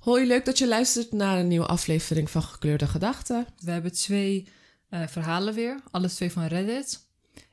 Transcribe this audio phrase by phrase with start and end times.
[0.00, 3.46] Hoi, leuk dat je luistert naar een nieuwe aflevering van Gekleurde Gedachten.
[3.58, 4.48] We hebben twee
[4.90, 7.06] uh, verhalen weer, alle twee van Reddit.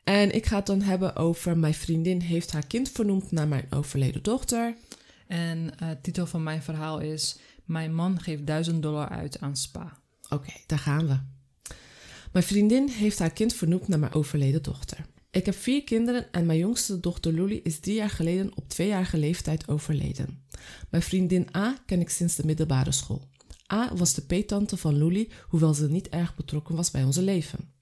[0.03, 3.67] En ik ga het dan hebben over mijn vriendin heeft haar kind vernoemd naar mijn
[3.69, 4.75] overleden dochter.
[5.27, 9.57] En uh, de titel van mijn verhaal is Mijn man geeft 1000 dollar uit aan
[9.57, 9.97] spa.
[10.29, 11.19] Oké, daar gaan we.
[12.31, 15.05] Mijn vriendin heeft haar kind vernoemd naar mijn overleden dochter.
[15.37, 19.17] Ik heb vier kinderen en mijn jongste dochter Luli is drie jaar geleden op tweejarige
[19.17, 20.45] leeftijd overleden.
[20.89, 23.29] Mijn vriendin A ken ik sinds de middelbare school.
[23.73, 27.76] A was de peetante van Luli, hoewel ze niet erg betrokken was bij onze leven.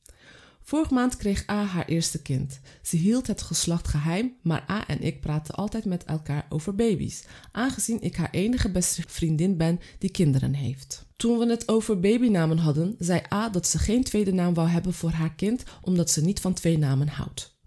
[0.68, 2.60] Vorige maand kreeg A haar eerste kind.
[2.82, 7.24] Ze hield het geslacht geheim, maar A en ik praten altijd met elkaar over baby's,
[7.52, 11.06] aangezien ik haar enige beste vriendin ben die kinderen heeft.
[11.16, 14.94] Toen we het over babynamen hadden, zei A dat ze geen tweede naam wou hebben
[14.94, 17.58] voor haar kind, omdat ze niet van twee namen houdt.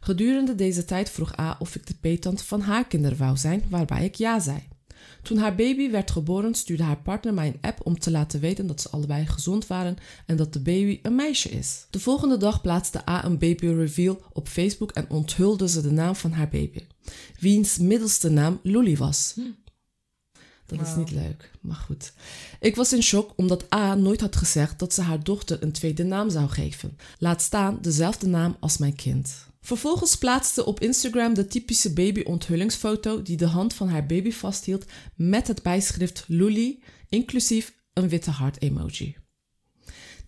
[0.00, 4.04] Gedurende deze tijd vroeg A of ik de peetant van haar kinderen wou zijn, waarbij
[4.04, 4.68] ik ja zei.
[5.28, 8.66] Toen haar baby werd geboren, stuurde haar partner mij een app om te laten weten
[8.66, 9.96] dat ze allebei gezond waren
[10.26, 11.86] en dat de baby een meisje is.
[11.90, 16.16] De volgende dag plaatste A een baby reveal op Facebook en onthulde ze de naam
[16.16, 16.80] van haar baby,
[17.40, 19.32] wiens middelste naam Luli was.
[19.34, 19.40] Hm.
[20.66, 22.12] Dat is niet leuk, maar goed.
[22.60, 26.04] Ik was in shock omdat A nooit had gezegd dat ze haar dochter een tweede
[26.04, 26.98] naam zou geven.
[27.18, 29.47] Laat staan dezelfde naam als mijn kind.
[29.60, 35.46] Vervolgens plaatste op Instagram de typische baby-onthullingsfoto die de hand van haar baby vasthield met
[35.46, 39.16] het bijschrift Luli, inclusief een witte hart-emoji.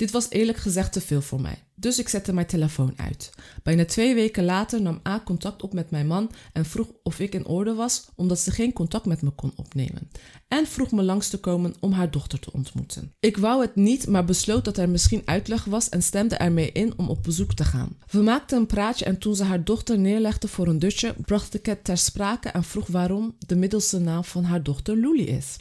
[0.00, 3.30] Dit was eerlijk gezegd te veel voor mij, dus ik zette mijn telefoon uit.
[3.62, 7.34] Bijna twee weken later nam A contact op met mijn man en vroeg of ik
[7.34, 10.10] in orde was, omdat ze geen contact met me kon opnemen.
[10.48, 13.14] En vroeg me langs te komen om haar dochter te ontmoeten.
[13.18, 16.98] Ik wou het niet, maar besloot dat er misschien uitleg was en stemde ermee in
[16.98, 17.96] om op bezoek te gaan.
[18.10, 21.66] We maakten een praatje en toen ze haar dochter neerlegde voor een dutje, bracht ik
[21.66, 25.56] het ter sprake en vroeg waarom de middelste naam van haar dochter Luli is.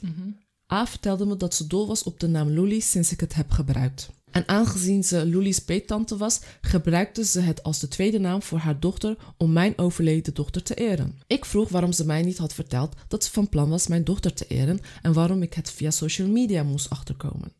[0.73, 3.51] A vertelde me dat ze dol was op de naam Luli sinds ik het heb
[3.51, 4.09] gebruikt.
[4.31, 8.79] En aangezien ze Luli's peettante was, gebruikte ze het als de tweede naam voor haar
[8.79, 11.19] dochter om mijn overleden dochter te eren.
[11.27, 14.33] Ik vroeg waarom ze mij niet had verteld dat ze van plan was mijn dochter
[14.33, 17.51] te eren en waarom ik het via social media moest achterkomen.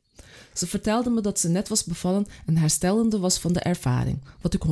[0.54, 4.54] Ze vertelde me dat ze net was bevallen en herstellende was van de ervaring, wat
[4.54, 4.64] ik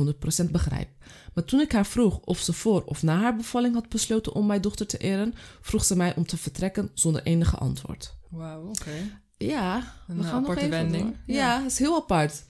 [0.44, 0.88] 100% begrijp.
[1.34, 4.46] Maar toen ik haar vroeg of ze voor of na haar bevalling had besloten om
[4.46, 8.16] mijn dochter te eren, vroeg ze mij om te vertrekken zonder enige antwoord.
[8.28, 9.20] Wauw, oké.
[9.38, 11.16] Ja, we gaan nog even wending.
[11.26, 11.34] Ja.
[11.34, 12.44] ja, is heel apart.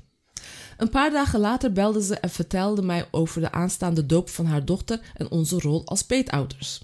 [0.77, 4.65] Een paar dagen later belde ze en vertelde mij over de aanstaande doop van haar
[4.65, 6.83] dochter en onze rol als peetouders.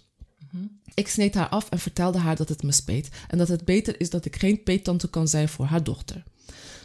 [0.50, 0.64] Mhm.
[0.94, 4.00] Ik sneed haar af en vertelde haar dat het me speet en dat het beter
[4.00, 6.22] is dat ik geen peettante kan zijn voor haar dochter.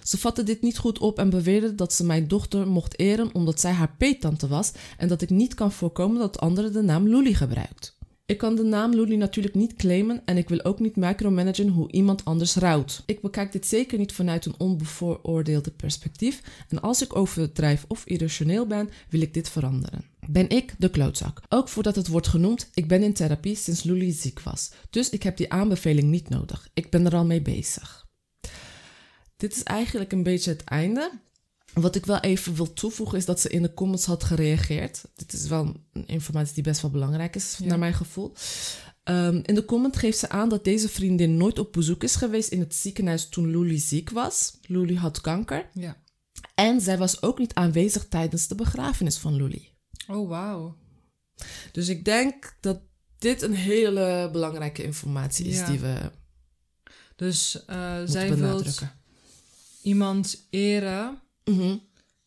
[0.03, 3.59] Ze vatte dit niet goed op en beweerde dat ze mijn dochter mocht eren omdat
[3.59, 7.35] zij haar peettante was en dat ik niet kan voorkomen dat anderen de naam Luli
[7.35, 7.97] gebruikt.
[8.29, 11.91] Ik kan de naam Luli natuurlijk niet claimen en ik wil ook niet micromanagen hoe
[11.91, 13.03] iemand anders rouwt.
[13.05, 18.67] Ik bekijk dit zeker niet vanuit een onbevooroordeelde perspectief en als ik overdrijf of irrationeel
[18.67, 20.05] ben, wil ik dit veranderen.
[20.27, 21.41] Ben ik de klootzak?
[21.49, 24.71] Ook voordat het wordt genoemd, ik ben in therapie sinds Luli ziek was.
[24.89, 26.69] Dus ik heb die aanbeveling niet nodig.
[26.73, 28.07] Ik ben er al mee bezig.
[29.37, 31.11] Dit is eigenlijk een beetje het einde.
[31.81, 35.01] Wat ik wel even wil toevoegen is dat ze in de comments had gereageerd.
[35.15, 38.33] Dit is wel een informatie die best wel belangrijk is, naar mijn gevoel.
[39.03, 42.49] Ehm, in de comment geeft ze aan dat deze vriendin nooit op bezoek is geweest
[42.49, 44.57] in het ziekenhuis toen Luli ziek was.
[44.61, 45.69] Luli had kanker.
[45.73, 45.97] Ja.
[46.55, 49.69] En zij was ook niet aanwezig tijdens de begrafenis van Luli.
[50.07, 50.77] Oh, wauw.
[51.71, 52.81] Dus ik denk dat
[53.17, 56.11] dit een hele belangrijke informatie is die we.
[57.15, 58.63] Dus uh, zij wil
[59.81, 61.77] iemand eren Mhm.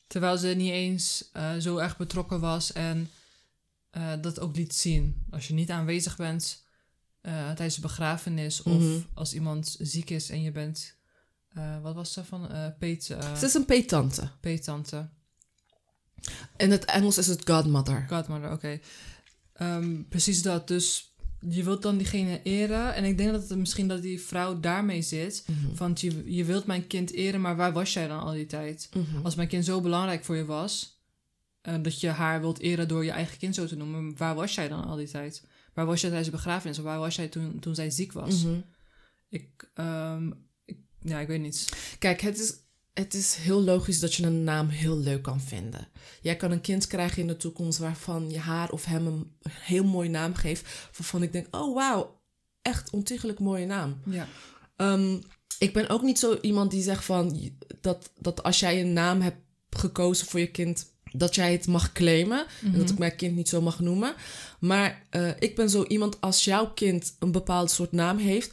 [0.07, 3.11] Terwijl ze niet eens uh, zo erg betrokken was en
[3.97, 5.27] uh, dat ook liet zien.
[5.31, 6.65] Als je niet aanwezig bent
[7.23, 9.01] uh, tijdens de begrafenis of mhm.
[9.15, 10.95] als iemand ziek is en je bent,
[11.83, 12.51] wat was ze van?
[12.79, 14.31] peet, Ze is een peetante.
[14.41, 15.09] Peetante.
[16.57, 18.07] In het Engels is het godmother.
[18.09, 18.55] Godmother, oké.
[18.55, 18.81] Okay.
[19.77, 20.69] Um, ehm, precies dat.
[20.69, 21.12] Dus
[21.49, 22.95] je wilt dan diegene eren.
[22.95, 25.45] En ik denk dat het misschien dat die vrouw daarmee zit.
[25.47, 28.47] Mm Want je, je wilt mijn kind eren, maar waar was jij dan al die
[28.47, 28.89] tijd?
[28.93, 29.25] Mhm.
[29.25, 31.01] Als mijn kind zo belangrijk voor je was,
[31.69, 34.55] uh, dat je haar wilt eren door je eigen kind zo te noemen, waar was
[34.55, 35.43] jij dan al die tijd?
[35.75, 36.79] Waar was jij tijdens de begrafenis?
[36.79, 38.45] Of waar was jij toen, toen zij ziek was?
[38.45, 38.61] Mhm.
[39.29, 41.69] ik, um, ik, ja, ik weet niet.
[41.99, 42.55] Kijk, het is
[42.95, 45.89] het is heel logisch dat je een naam heel leuk kan vinden.
[46.21, 49.85] Jij kan een kind krijgen in de toekomst waarvan je haar of hem een heel
[49.85, 50.89] mooie naam geeft.
[50.99, 52.21] Waarvan ik denk, oh wauw,
[52.63, 54.01] echt ontiegelijk mooie naam.
[54.05, 54.29] Ja.
[54.77, 55.19] Ehm,
[55.59, 57.51] ik ben ook niet zo iemand die zegt van
[57.81, 59.41] dat, dat als jij een naam hebt
[59.71, 62.47] gekozen voor je kind, dat jij het mag claimen.
[62.63, 62.93] En dat mhm.
[62.93, 64.15] ik mijn kind niet zo mag noemen.
[64.59, 68.51] Maar uh, ik ben zo iemand als jouw kind een bepaald soort naam heeft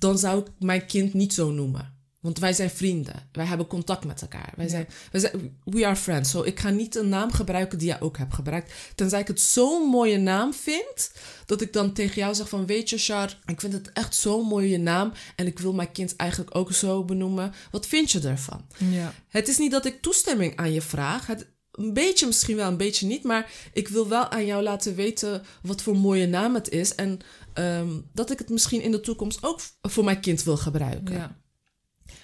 [0.00, 1.98] dan zou ik mijn kind niet zo noemen.
[2.20, 3.28] Want wij zijn vrienden.
[3.32, 4.52] Wij hebben contact met elkaar.
[4.56, 6.30] Wij zijn, wij zijn, we are friends.
[6.30, 8.72] So ik ga niet een naam gebruiken die jij ook hebt gebruikt.
[8.94, 11.12] Tenzij ik het zo'n mooie naam vind.
[11.46, 12.66] Dat ik dan tegen jou zeg van...
[12.66, 15.12] Weet je, Char, ik vind het echt zo'n mooie naam.
[15.36, 17.52] En ik wil mijn kind eigenlijk ook zo benoemen.
[17.70, 18.64] Wat vind je ervan?
[18.90, 19.14] Ja.
[19.28, 21.26] Het is niet dat ik toestemming aan je vraag.
[21.26, 23.22] Het, een beetje misschien wel, een beetje niet.
[23.22, 26.94] Maar ik wil wel aan jou laten weten wat voor mooie naam het is.
[26.94, 27.18] En
[27.52, 31.14] ehm, dat ik het misschien in de toekomst ook voor mijn kind wil gebruiken.
[31.14, 31.39] Ja.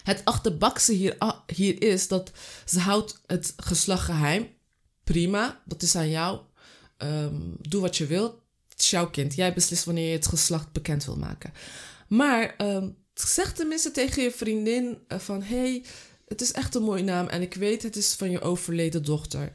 [0.03, 2.31] Het achterbakse hier, ah, hier is dat
[2.65, 4.49] ze houdt het geslacht geheim.
[5.05, 6.41] Prima, dat is aan jou.
[6.97, 8.41] Ehm, doe wat je wilt.
[8.69, 9.35] Het is jouw kind.
[9.35, 11.53] Jij beslist wanneer je het geslacht bekend wil maken.
[12.09, 15.43] Maar ehm, zeg tenminste tegen je vriendin eh, van...
[15.43, 15.85] hey,
[16.27, 19.53] het is echt een mooie naam en ik weet het is van je overleden dochter.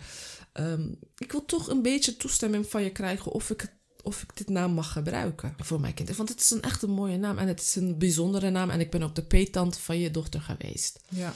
[0.54, 4.50] Ehm, ik wil toch een beetje toestemming van je krijgen of ik, of ik dit
[4.50, 6.16] naam mag gebruiken voor mijn kind.
[6.16, 8.70] Want het is een echt een mooie naam en het is een bijzondere naam.
[8.70, 11.00] En ik ben ook de peetant van je dochter geweest.
[11.10, 11.34] Ja.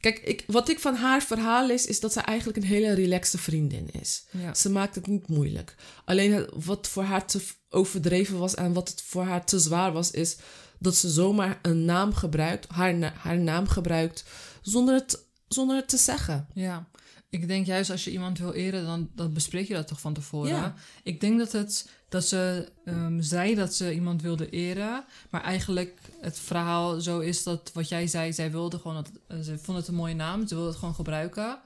[0.00, 3.38] Kijk, ik, wat ik van haar verhaal is, is dat ze eigenlijk een hele relaxte
[3.38, 4.24] vriendin is.
[4.30, 4.54] Ja.
[4.54, 5.74] Ze maakt het niet moeilijk.
[6.04, 10.10] Alleen wat voor haar te overdreven was en wat het voor haar te zwaar was,
[10.10, 10.36] is
[10.78, 14.24] dat ze zomaar een naam gebruikt, haar, haar naam gebruikt,
[14.62, 16.46] zonder het, zonder het te zeggen.
[16.54, 16.88] Ja,
[17.34, 20.14] ik denk juist als je iemand wil eren, dan, dan bespreek je dat toch van
[20.14, 20.48] tevoren.
[20.48, 20.74] Ja.
[21.02, 25.98] Ik denk dat, het, dat ze ehm, zei dat ze iemand wilde eren, maar eigenlijk
[26.20, 29.78] het verhaal zo is dat wat jij zei, zij wilde gewoon, dat, eh, ze vond
[29.78, 31.58] het een mooie naam, ze wilde het gewoon gebruiken.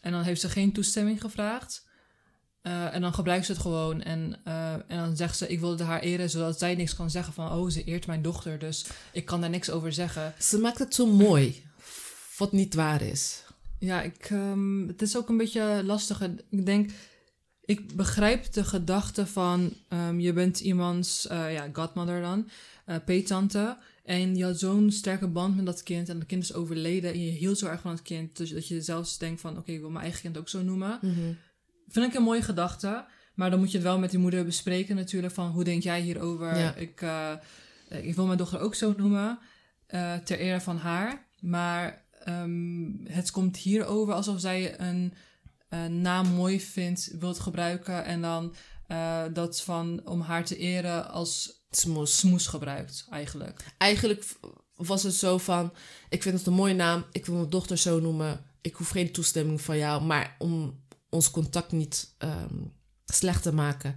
[0.00, 1.84] En dan heeft ze geen toestemming gevraagd.
[2.62, 5.84] Eh, en dan gebruikt ze het gewoon en, eh, en dan zegt ze, ik wilde
[5.84, 9.24] haar eren, zodat zij niks kan zeggen van, oh, ze eert mijn dochter, dus ik
[9.24, 10.34] kan daar niks over zeggen.
[10.38, 11.64] Ze maakt het zo mooi,
[12.38, 13.41] wat niet waar is.
[13.84, 16.20] Ja, ik, ehm, het is ook een beetje lastig.
[16.50, 16.90] Ik denk,
[17.64, 22.48] ik begrijp de gedachte van ehm, je bent iemands eh, ja, godmother dan,
[23.04, 23.76] peetante.
[24.04, 27.24] En je had zo'n sterke band met dat kind en dat kind is overleden en
[27.24, 28.36] je hield zo erg van het kind.
[28.36, 30.98] Dus dat je zelfs denkt van, oké, ik wil mijn eigen kind ook zo noemen.
[31.88, 33.04] Vind ik een mooie gedachte.
[33.34, 35.34] Maar dan moet je het wel met die moeder bespreken natuurlijk.
[35.34, 36.58] Van hoe denk jij hierover?
[36.58, 36.74] Ja.
[36.74, 37.32] Ik, eh,
[37.88, 39.38] ik wil mijn dochter ook zo noemen.
[40.24, 41.26] ter ere van haar.
[41.40, 45.14] Maar ehm, het komt hierover alsof zij een,
[45.88, 48.04] naam mooi vindt, wilt gebruiken.
[48.04, 48.54] En dan
[48.86, 52.18] eh, dat van om haar te eren als Smoes.
[52.18, 53.64] smoes gebruikt eigenlijk.
[53.78, 54.24] Eigenlijk
[54.76, 55.72] was het zo van,
[56.08, 59.12] ik vind het een mooie naam, ik wil mijn dochter zo noemen, ik hoef geen
[59.12, 62.56] toestemming van jou, maar om ons contact niet ehm,
[63.04, 63.96] slecht te maken,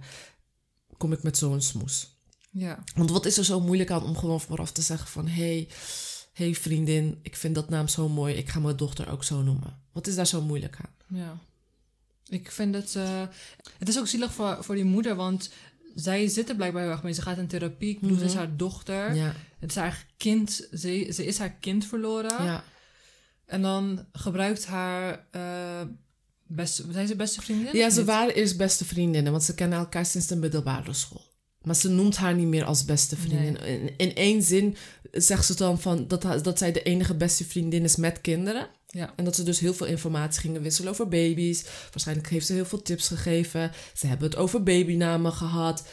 [0.96, 2.14] kom ik met zo'n smoes.
[2.50, 5.26] Ja, Want wat is er zo moeilijk aan om gewoon vooraf te zeggen van...
[5.26, 5.68] hey,
[6.36, 8.34] hey vriendin, ik vind dat naam zo mooi.
[8.34, 9.78] Ik ga mijn dochter ook zo noemen.
[9.92, 11.18] Wat is daar zo moeilijk aan?
[11.18, 11.38] ja.
[12.28, 12.94] Ik vind het...
[13.78, 15.50] het is ook zielig voor, voor die moeder, want...
[15.94, 17.12] Zij zit er blijkbaar heel erg mee.
[17.12, 17.88] Ze gaat in therapie.
[17.90, 18.36] Ik bedoel, is Mhm.
[18.38, 19.14] haar dochter.
[19.14, 20.68] Ja, Het is haar kind.
[20.72, 22.44] Ze, ze is haar kind verloren.
[22.44, 22.64] ja.
[23.46, 25.80] En dan gebruikt haar uh,
[26.46, 26.84] beste...
[26.92, 27.76] Zijn ze beste vriendin?
[27.76, 31.25] ja ze waren eerst beste vriendinnen, want ze kennen elkaar sinds de middelbare school.
[31.66, 33.60] Maar ze noemt haar niet meer als beste vriendin.
[33.64, 34.76] In, in één zin
[35.12, 38.68] zegt ze dan van dat, dat zij de enige beste vriendin is met kinderen.
[38.86, 39.12] Ja.
[39.16, 41.64] En dat ze dus heel veel informatie gingen wisselen over baby's.
[41.90, 43.72] Waarschijnlijk heeft ze heel veel tips gegeven.
[43.94, 45.86] Ze hebben het over babynamen gehad.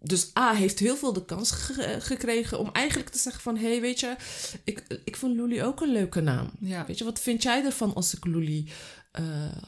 [0.00, 3.56] Dus A heeft heel veel de kans ge- gekregen om eigenlijk te zeggen van...
[3.56, 4.16] hé, hey, weet je,
[4.64, 6.50] ik, ik vond Luli ook een leuke naam.
[6.60, 6.86] Ja.
[6.86, 8.68] Weet je, wat vind jij ervan als ik Luli...
[9.14, 9.24] eh,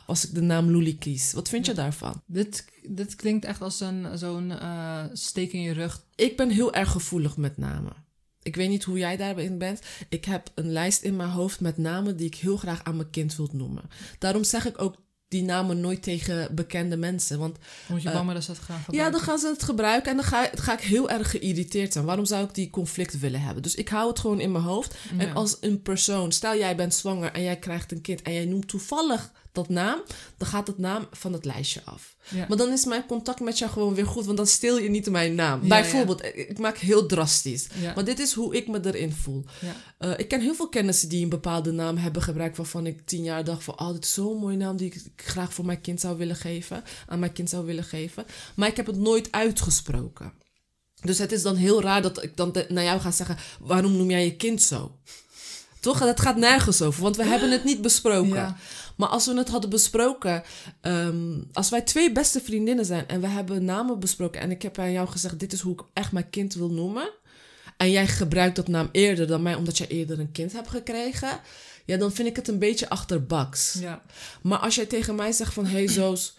[0.06, 1.32] als ik de naam Luli kies?
[1.32, 2.22] Wat vind je daarvan?
[2.26, 6.04] Dit, dit klinkt echt als een, zo'n eh, steek in je rug.
[6.14, 8.04] Ik ben heel erg gevoelig met namen.
[8.42, 9.80] Ik weet niet hoe jij daarin bent.
[10.08, 13.10] Ik heb een lijst in mijn hoofd met namen die ik heel graag aan mijn
[13.10, 13.82] kind wil noemen.
[14.18, 14.96] Daarom zeg ik ook
[15.28, 17.38] die namen nooit tegen bekende mensen.
[17.38, 19.12] Want Moet je Eh, bang maar dat ze dat gaan ja, gebruiken.
[19.18, 22.04] dan gaan ze het gebruiken en dan ga, ga ik heel erg geïrriteerd zijn.
[22.04, 23.62] Waarom zou ik die conflict willen hebben?
[23.62, 24.94] Dus ik hou het gewoon in mijn hoofd.
[25.18, 25.32] En Ja.
[25.32, 28.68] als een persoon, stel jij bent zwanger en jij krijgt een kind en jij noemt
[28.68, 30.00] toevallig dat naam,
[30.36, 32.16] dan gaat het naam van het lijstje af.
[32.28, 32.44] Ja.
[32.48, 35.10] Maar dan is mijn contact met jou gewoon weer goed, want dan steel je niet
[35.10, 35.62] mijn naam.
[35.62, 37.66] Ja, Bijvoorbeeld, ik maak heel drastisch.
[37.94, 39.44] Maar dit is hoe ik me erin voel.
[39.98, 42.56] Eh, ik ken heel veel kennissen die een bepaalde naam hebben gebruikt...
[42.56, 43.80] waarvan ik tien jaar dacht van...
[43.80, 46.84] oh, dit is zo'n mooie naam die ik graag voor mijn kind zou willen geven.
[47.06, 48.24] Aan mijn kind zou willen geven.
[48.54, 50.32] Maar ik heb het nooit uitgesproken.
[51.00, 53.36] Dus het is dan heel raar dat ik dan naar jou ga zeggen...
[53.60, 54.98] waarom noem jij je kind zo?
[55.80, 55.98] Toch?
[55.98, 58.56] Dat gaat nergens over, want we hebben het niet besproken.
[58.96, 60.42] Maar als we het hadden besproken,
[60.80, 64.78] ehm, als wij twee beste vriendinnen zijn en we hebben namen besproken en ik heb
[64.78, 67.10] aan jou gezegd: dit is hoe ik echt mijn kind wil noemen.
[67.76, 71.40] En jij gebruikt dat naam eerder dan mij omdat jij eerder een kind hebt gekregen.
[71.84, 73.76] Ja, dan vind ik het een beetje achterbaks.
[73.80, 74.02] Ja.
[74.42, 75.66] Maar als jij tegen mij zegt van...
[75.66, 76.36] hey Zoos,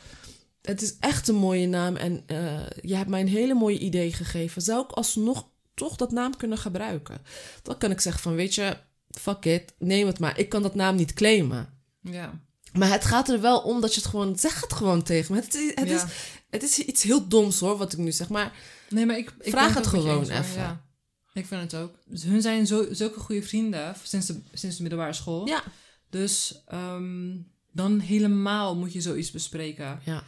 [0.61, 1.95] het is echt een mooie naam...
[1.95, 4.61] en eh, je hebt mij een hele mooie idee gegeven...
[4.61, 7.21] zou ik alsnog toch dat naam kunnen gebruiken.
[7.63, 8.77] Dan kan ik zeggen van, weet je,
[9.09, 10.39] fuck it, neem het maar.
[10.39, 11.69] Ik kan dat naam niet claimen.
[12.01, 12.46] Ja.
[12.77, 14.37] Maar het gaat er wel om dat je het gewoon...
[14.39, 15.41] Zeg het gewoon tegen me.
[15.41, 15.95] Het, is- het, Ja.
[15.95, 16.03] is,
[16.49, 18.29] het is iets heel doms hoor, wat ik nu zeg.
[18.29, 18.53] Maar
[18.89, 20.61] Nee, maar ik, ik Vraag het gewoon eens, even.
[20.61, 20.85] Ja.
[21.33, 21.95] Ik vind het ook.
[22.05, 25.47] Dus hun zijn zo, zulke goede vrienden sinds de, sinds de middelbare school.
[25.47, 25.63] ja.
[26.09, 27.35] Dus ehm,
[27.71, 29.99] dan helemaal moet je zoiets bespreken.
[30.05, 30.23] Ja.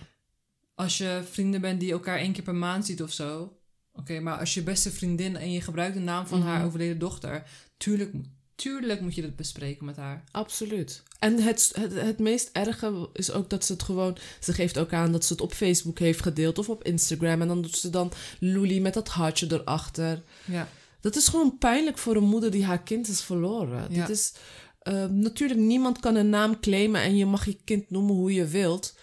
[0.76, 3.54] Als je vrienden bent die elkaar één keer per maand ziet of zo.
[3.94, 6.48] Oké, maar als je beste vriendin en je gebruikt de naam van Mhm.
[6.48, 7.44] haar overleden dochter.
[7.78, 8.14] Tuurlijk,
[8.60, 10.24] tuurlijk moet je dat bespreken met haar.
[10.32, 11.04] Absoluut.
[11.20, 14.18] En het, het, het meest erge is ook dat ze het gewoon...
[14.40, 17.42] Ze geeft ook aan dat ze het op Facebook heeft gedeeld of op Instagram.
[17.42, 20.22] En dan doet ze dan Luli met dat hartje erachter.
[20.46, 20.68] Ja.
[21.02, 23.88] Dat is gewoon pijnlijk voor een moeder die haar kind is verloren.
[23.90, 24.06] Ja.
[24.06, 24.34] Dit is,
[24.80, 28.48] eh, natuurlijk, niemand kan een naam claimen en je mag je kind noemen hoe je
[28.48, 28.96] wilt.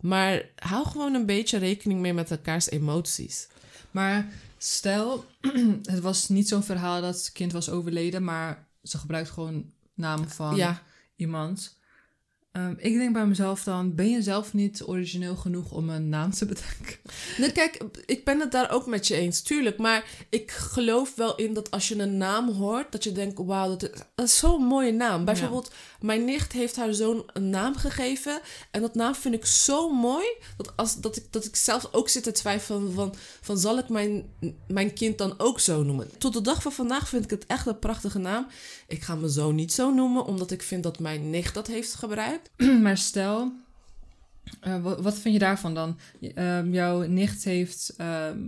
[0.00, 3.48] Maar hou gewoon een beetje rekening mee met elkaars emoties.
[3.90, 5.24] Maar stel,
[5.92, 10.28] het was niet zo'n verhaal dat het kind was overleden, maar ze gebruikt gewoon naam
[10.28, 10.82] van Ja,
[11.16, 11.78] iemand.
[12.54, 16.30] Ehm, ik denk bij mezelf dan, ben je zelf niet origineel genoeg om een naam
[16.30, 16.96] te bedenken?
[17.38, 19.78] Nee, kijk, ik ben het daar ook met je eens, tuurlijk.
[19.78, 23.76] Maar ik geloof wel in dat als je een naam hoort, dat je denkt, wauw,
[23.76, 25.24] dat is, zo'n mooie naam.
[25.24, 25.70] Bijvoorbeeld,
[26.00, 28.40] mijn nicht heeft haar zoon een naam gegeven.
[28.70, 32.08] En dat naam vind ik zo mooi, dat, als, dat, ik, dat ik zelf ook
[32.08, 34.24] zit te twijfelen van, van zal ik mijn,
[34.66, 36.18] mijn kind dan ook zo noemen?
[36.18, 38.46] Tot de dag van vandaag vind ik het echt een prachtige naam.
[38.88, 41.94] Ik ga mijn zoon niet zo noemen, omdat ik vind dat mijn nicht dat heeft
[41.94, 42.43] gebruikt.
[42.82, 43.52] maar stel,
[44.60, 45.98] eh, wat, vind je daarvan dan?
[46.34, 48.38] Ehm, jouw nicht heeft, ehm,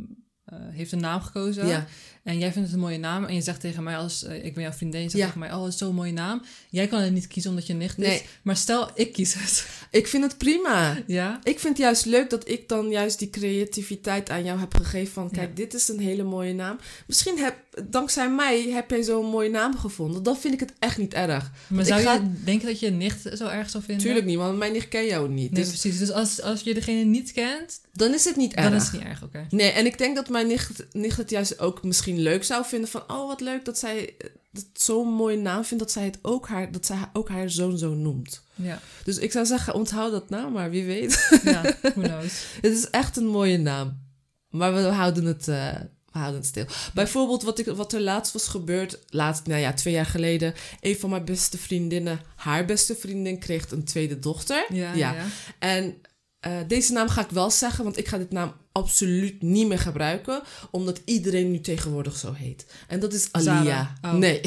[0.44, 1.66] eh, heeft een naam gekozen.
[1.66, 1.86] Ja.
[2.26, 3.24] En jij vindt het een mooie naam.
[3.24, 5.24] En je zegt tegen mij, als eh, ik ben jouw vriendin, je zegt Ja.
[5.26, 6.42] tegen mij, oh, dat is zo'n mooie naam.
[6.70, 8.06] Jij kan het niet kiezen omdat je nicht is.
[8.06, 8.22] Nee.
[8.42, 9.66] Maar stel, ik kies het.
[9.90, 10.96] Ik vind het prima.
[11.06, 11.40] ja?
[11.42, 15.12] Ik vind het juist leuk dat ik dan juist die creativiteit aan jou heb gegeven.
[15.12, 15.54] Van kijk, Ja.
[15.54, 16.78] dit is een hele mooie naam.
[17.06, 17.54] Misschien heb,
[17.84, 20.22] dankzij mij heb jij zo'n mooie naam gevonden.
[20.22, 21.50] Dan vind ik het echt niet erg.
[21.66, 24.04] Maar zou ga- je denken dat je nicht zo erg zou vinden?
[24.04, 25.50] Tuurlijk niet, want mijn nicht ken jou niet.
[25.50, 25.98] Nee, dus precies.
[25.98, 28.64] Dus als, als je degene niet kent, dan is het niet erg.
[28.68, 29.46] dan is het niet erg, oké.
[29.50, 32.88] Nee, en ik denk dat mijn nicht, nicht het juist ook misschien leuk zou vinden.
[32.90, 35.82] Van, oh wat leuk dat zij eh, dat zo'n mooie naam vindt.
[35.82, 38.44] Dat zij, het ook haar, dat zij ook haar zoon zo noemt.
[38.54, 41.40] Ja, Dus ik zou zeggen, onthoud dat naam maar, wie weet.
[41.44, 42.44] ja, who knows.
[42.60, 44.04] Het is echt een mooie naam.
[44.50, 45.74] Maar we houden het, eh,
[46.12, 46.64] we houden het stil.
[46.94, 48.98] Bijvoorbeeld wat, ik, wat er laatst was gebeurd.
[49.08, 50.54] Laatst, nou ja, twee jaar geleden.
[50.80, 54.66] Een van mijn beste vriendinnen, haar beste vriendin, kreeg een tweede dochter.
[54.68, 55.12] Ja, ja.
[55.14, 55.24] Ja.
[55.58, 56.00] En
[56.46, 59.78] eh, deze naam ga ik wel zeggen, want ik ga dit naam absoluut niet meer
[59.78, 60.42] gebruiken.
[60.70, 62.66] Omdat iedereen nu tegenwoordig zo heet.
[62.88, 63.92] En dat is Alia.
[64.02, 64.12] Oh.
[64.12, 64.40] Nee,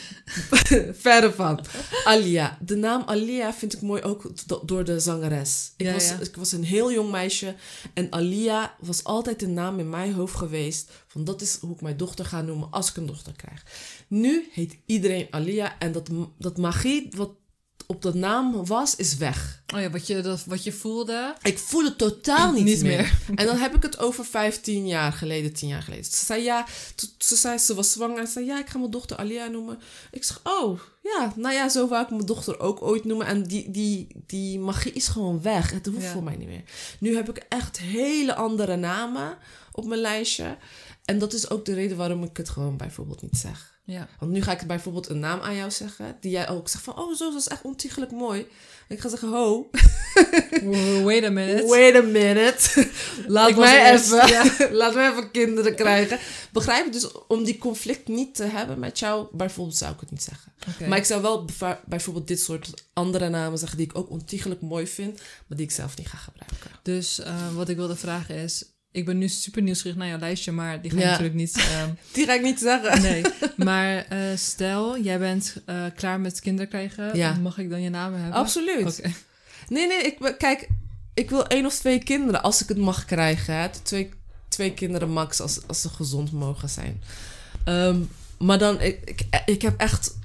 [1.04, 1.60] verre van.
[2.04, 2.58] Alia.
[2.60, 5.72] De naam Alia vind ik mooi ook do- door de zangeres.
[5.76, 6.18] Ik, Ja, was, ja.
[6.20, 7.54] ik was een heel jong meisje.
[7.94, 10.90] En Alia was altijd een naam in mijn hoofd geweest.
[11.06, 13.62] Van dat is hoe ik mijn dochter ga noemen als ik een dochter krijg.
[14.08, 15.78] Nu heet iedereen Alia.
[15.78, 17.30] En dat, dat magie wat
[17.86, 19.62] op dat naam was, is weg.
[19.74, 21.34] Oh ja, wat je, dat, wat je voelde.
[21.42, 22.96] Ik voel het totaal niet, Niet meer.
[23.26, 23.38] meer.
[23.38, 26.04] En dan heb ik het over 15 jaar geleden, 10 jaar geleden.
[26.04, 26.66] Ze zei ja,
[27.18, 28.26] ze zei ze was zwanger.
[28.26, 29.78] Ze zei ja, ik ga mijn dochter Alia noemen.
[30.10, 33.26] Ik zeg oh, ja, nou ja, zo wou ik mijn dochter ook ooit noemen.
[33.26, 35.70] En die, die, die magie is gewoon weg.
[35.70, 36.12] Het hoeft Ja.
[36.12, 36.62] voor mij niet meer.
[37.00, 39.36] Nu heb ik echt hele andere namen
[39.72, 40.56] op mijn lijstje.
[41.04, 43.75] En dat is ook de reden waarom ik het gewoon bijvoorbeeld niet zeg.
[43.86, 44.08] Ja.
[44.18, 46.98] Want nu ga ik bijvoorbeeld een naam aan jou zeggen, die jij ook zegt van,
[46.98, 48.40] oh zo, dat is echt ontiegelijk mooi.
[48.88, 49.70] En ik ga zeggen, ho,
[51.04, 51.66] Wait a minute.
[51.66, 52.88] Wait a minute.
[53.26, 54.48] Laat Ik mij even,
[54.80, 56.18] laat mij even kinderen krijgen.
[56.52, 56.90] Begrijp je?
[56.90, 60.52] Dus om die conflict niet te hebben met jou, bijvoorbeeld zou ik het niet zeggen.
[60.88, 61.44] Maar ik zou wel
[61.84, 65.72] bijvoorbeeld dit soort andere namen zeggen die ik ook ontiegelijk mooi vind, maar die ik
[65.72, 66.70] zelf niet ga gebruiken.
[66.82, 68.74] Dus eh, wat ik wilde vragen is...
[68.96, 71.08] Ik ben nu super nieuwsgierig naar jouw lijstje, maar die ga je Ja.
[71.08, 71.56] natuurlijk niet...
[71.72, 73.02] ehm, Die ga ik niet zeggen.
[73.02, 73.22] nee,
[73.56, 77.16] maar eh, stel, jij bent eh, klaar met kinderen krijgen.
[77.16, 77.34] Ja.
[77.34, 78.32] Mag ik dan je naam hebben?
[78.32, 78.98] Absoluut.
[78.98, 79.12] Oké.
[79.68, 80.68] Nee, nee, ik, kijk,
[81.14, 83.54] ik wil één of twee kinderen als ik het mag krijgen.
[83.54, 83.68] Hè.
[83.82, 84.10] Twee,
[84.48, 87.02] twee kinderen max als, als ze gezond mogen zijn.
[87.64, 88.00] Ehm,
[88.38, 90.16] maar dan, ik, ik, ik heb echt...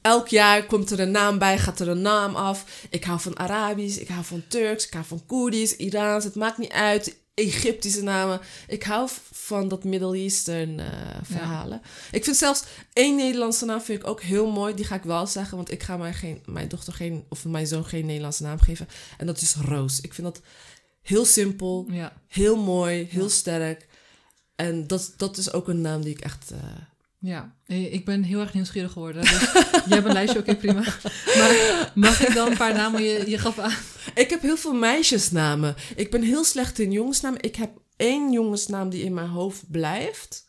[0.00, 2.64] Elk jaar komt er een naam bij, gaat er een naam af.
[2.90, 6.24] Ik hou van Arabisch, ik hou van Turks, ik hou van Koerdisch, Iraans.
[6.24, 7.16] Het maakt niet uit.
[7.40, 8.40] Egyptische namen.
[8.68, 10.86] Ik hou van dat Middle Eastern eh,
[11.22, 11.80] verhalen.
[12.10, 14.74] Ik vind zelfs één Nederlandse naam vind ik ook heel mooi.
[14.74, 17.66] Die ga ik wel zeggen, want ik ga mijn, geen, mijn dochter geen, of mijn
[17.66, 18.88] zoon geen Nederlandse naam geven.
[19.18, 20.00] En dat is Roos.
[20.00, 20.42] Ik vind dat
[21.02, 22.12] heel simpel, Ja.
[22.28, 23.28] heel mooi, heel Ja.
[23.28, 23.88] sterk.
[24.56, 26.50] En dat, dat is ook een naam die ik echt...
[26.50, 26.58] eh,
[27.22, 29.22] Ja, Eh, ik ben heel erg nieuwsgierig geworden.
[29.22, 29.40] Dus
[29.86, 30.80] jij hebt een lijstje, oké, prima.
[31.38, 33.02] Maar mag ik dan een paar namen?
[33.02, 33.72] Je, je gaf aan.
[34.14, 35.74] Ik heb heel veel meisjesnamen.
[35.96, 37.42] Ik ben heel slecht in jongensnamen.
[37.42, 40.48] Ik heb één jongensnaam die in mijn hoofd blijft.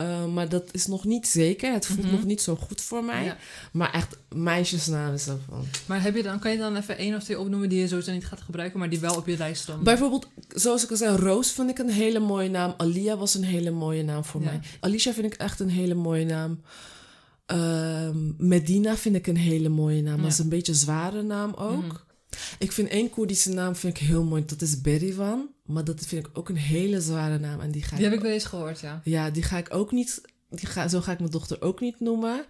[0.00, 1.72] Eh, maar dat is nog niet zeker.
[1.72, 2.10] Het voelt Mhm.
[2.10, 3.24] nog niet zo goed voor mij.
[3.24, 3.36] Ja.
[3.72, 5.64] Maar echt, meisjesnaam is er van.
[5.86, 8.12] Maar heb je dan, kan je dan even één of twee opnoemen die je sowieso
[8.12, 9.84] niet gaat gebruiken, maar die wel op je lijst stonden?
[9.84, 12.74] Bijvoorbeeld, zoals ik al zei, Roos vind ik een hele mooie naam.
[12.76, 14.46] Alia was een hele mooie naam voor Ja.
[14.46, 14.60] mij.
[14.80, 16.60] Alicia vind ik echt een hele mooie naam.
[17.46, 20.16] Ehm, Medina vind ik een hele mooie naam.
[20.16, 20.22] Ja.
[20.22, 21.82] Dat is een beetje een zware naam ook.
[21.84, 21.94] Mhm.
[22.58, 24.44] Ik vind één Koerdische naam vind ik heel mooi.
[24.46, 25.48] Dat is Berivan.
[25.66, 27.60] Maar dat vind ik ook een hele zware naam.
[27.60, 29.00] En die ga Die ik, heb ik wel eens gehoord, ja.
[29.04, 30.20] Ja, die ga ik ook niet...
[30.50, 32.44] Die ga, zo ga ik mijn dochter ook niet noemen.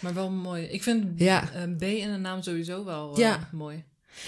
[0.00, 0.62] Maar wel mooi.
[0.64, 1.54] Ik vind Ja.
[1.54, 3.48] een B in een naam sowieso wel eh, Ja.
[3.52, 3.84] mooi.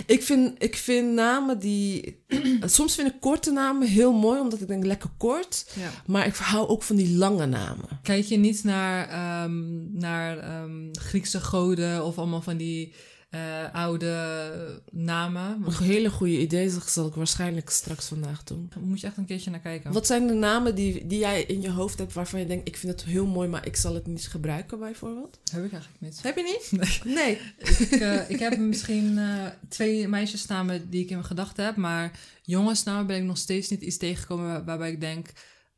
[0.06, 2.22] Ik vind, ik vind namen die...
[2.64, 5.66] soms vind ik korte namen heel mooi, omdat ik denk lekker kort.
[5.78, 5.90] Ja.
[6.06, 7.88] Maar ik hou ook van die lange namen.
[8.02, 12.92] Kijk je niet naar, ehm, naar ehm, Griekse goden of allemaal van die
[13.28, 15.62] eh, oude namen?
[15.66, 18.66] Een hele goede idee, dat zal ik waarschijnlijk straks vandaag doen.
[18.74, 19.92] Daar moet je echt een keertje naar kijken.
[19.92, 22.68] Wat zijn de namen die, die jij in je hoofd hebt waarvan je denkt...
[22.68, 25.38] ik vind het heel mooi, maar ik zal het niet gebruiken bijvoorbeeld?
[25.52, 26.22] Heb ik eigenlijk niet.
[26.22, 26.70] Heb je niet?
[27.04, 27.14] Nee.
[27.14, 27.38] Nee.
[27.78, 32.18] ik, eh, ik heb misschien eh, twee meisjesnamen die ik in mijn gedachten heb, maar
[32.42, 35.28] jongensnamen ben ik nog steeds niet iets tegengekomen waar- waarbij ik denk,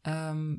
[0.02, 0.54] ehm,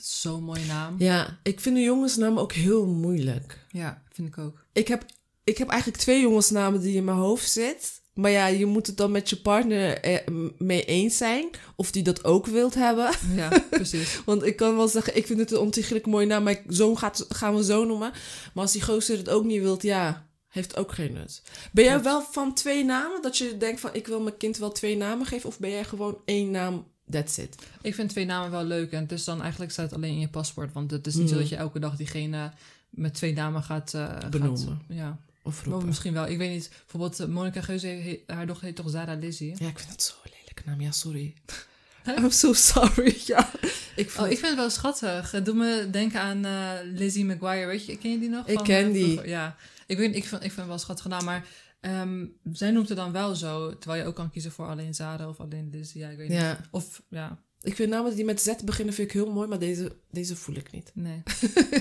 [0.00, 0.94] zo'n mooie naam.
[0.98, 3.66] Ja, ik vind de jongensnamen ook heel moeilijk.
[3.68, 4.64] Ja, vind ik ook.
[4.72, 5.04] Ik heb,
[5.50, 7.88] ik heb eigenlijk twee jongensnamen die in mijn hoofd zitten.
[8.14, 10.18] Maar ja, je moet het dan met je partner eh,
[10.58, 11.48] mee eens zijn.
[11.76, 13.10] Of die dat ook wilt hebben.
[13.34, 14.20] Ja, precies.
[14.24, 16.42] Want ik kan wel zeggen, ik vind het een ontiegelijk mooie naam.
[16.42, 18.10] Maar zoon gaat, gaan we zo noemen.
[18.54, 21.42] Maar als die gozer het ook niet wilt, ja, heeft ook geen nut.
[21.72, 23.22] Ben jij wel van twee namen?
[23.22, 25.48] Dat je denkt van, ik wil mijn kind wel twee namen geven?
[25.48, 27.54] Of ben jij gewoon één naam, that's it?
[27.82, 30.20] Ik vind twee namen wel leuk en het is dan eigenlijk staat het alleen in
[30.20, 31.42] je paspoort, want het is niet zo Mhm.
[31.42, 32.52] dat je elke dag diegene
[32.90, 34.58] met twee namen gaat eh, Benoemen.
[34.66, 35.86] Gaat, ja, Of roepen?
[35.86, 36.26] misschien wel.
[36.26, 36.68] Ik weet niet.
[36.78, 39.54] Bijvoorbeeld eh, Monica Geuze, he- haar dochter heet toch Zara Lizzie?
[39.58, 40.80] Ja, ik vind het zo'n lelijke naam.
[40.80, 41.34] Ja, sorry.
[42.18, 43.16] I'm so sorry.
[43.26, 43.50] Ja,
[43.96, 45.30] ik vind Oh, ik vind het wel schattig.
[45.30, 47.66] Het doet me denken aan eh, Lizzie McGuire.
[47.66, 48.46] Weet je, ken je die nog?
[48.46, 49.28] Ik van, ken eh, die.
[49.28, 49.56] Ja,
[49.86, 51.46] ik, weet, ik, vind, ik vind het wel schattig gedaan, maar
[51.80, 53.78] ehm, zij noemt het dan wel zo.
[53.78, 56.00] Terwijl je ook kan kiezen voor alleen Zara of alleen Lizzie.
[56.00, 56.56] Ja, ik weet niet.
[56.70, 59.96] Of, ja, ik vind namen die met Z beginnen vind ik heel mooi, maar deze,
[60.10, 60.90] deze voel ik niet.
[60.94, 61.22] nee.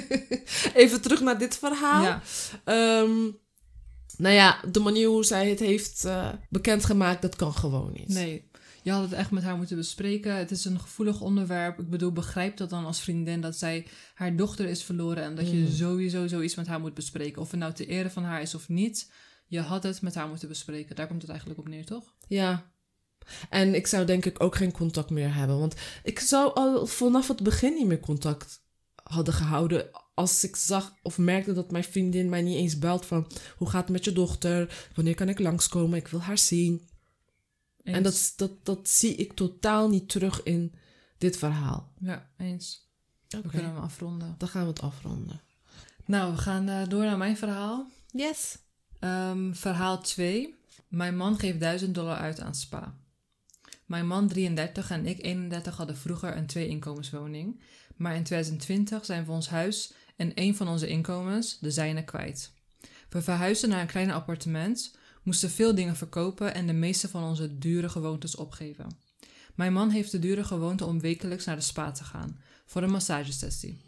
[0.73, 2.03] Even terug naar dit verhaal.
[2.03, 2.21] Ja,
[2.63, 3.11] Ehm,
[4.17, 8.07] nou ja, de manier hoe zij het heeft eh, bekendgemaakt, dat kan gewoon niet.
[8.07, 8.47] nee.
[8.83, 10.35] Je had het echt met haar moeten bespreken.
[10.35, 11.79] Het is een gevoelig onderwerp.
[11.79, 15.49] Ik bedoel, begrijp dat dan als vriendin dat zij haar dochter is verloren en dat
[15.49, 15.69] je Mm.
[15.71, 17.41] sowieso zoiets met haar moet bespreken.
[17.41, 19.11] Of het nou ter ere van haar is of niet.
[19.47, 20.95] Je had het met haar moeten bespreken.
[20.95, 22.13] Daar komt het eigenlijk op neer, toch?
[22.27, 22.71] Ja.
[23.49, 25.59] En ik zou denk ik ook geen contact meer hebben.
[25.59, 28.61] Want ik zou al vanaf het begin niet meer contact
[29.03, 29.89] hadden gehouden.
[30.19, 33.27] Als ik zag of merkte dat mijn vriendin mij niet eens belt van...
[33.57, 34.89] Hoe gaat het met je dochter?
[34.95, 35.97] Wanneer kan ik langskomen?
[35.97, 36.89] Ik wil haar zien.
[37.83, 40.73] En dat, dat, dat zie ik totaal niet terug in
[41.17, 41.93] dit verhaal.
[41.99, 42.87] Ja, eens.
[43.27, 44.35] We kunnen hem afronden.
[44.37, 45.41] dan gaan we het afronden.
[46.05, 47.89] Nou, we gaan eh, door naar mijn verhaal.
[48.11, 48.57] Yes.
[48.99, 50.55] Ehm, verhaal 2.
[50.87, 52.95] Mijn man geeft 1000 dollar uit aan spa.
[53.85, 57.61] Mijn man 33 en ik 31 hadden vroeger een twee-inkomenswoning.
[57.95, 62.51] Maar in 2020 zijn we ons huis en één van onze inkomens, de zijne, kwijt.
[63.09, 67.57] We verhuisden naar een klein appartement, moesten veel dingen verkopen en de meeste van onze
[67.57, 68.87] dure gewoontes opgeven.
[69.55, 72.91] Mijn man heeft de dure gewoonte om wekelijks naar de spa te gaan, voor een
[72.91, 73.81] massagesessie.